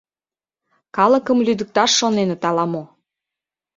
Калыкым 0.95 1.37
лӱдыкташ 1.45 1.91
шоненыт 1.99 2.41
ала-мо. 2.49 2.83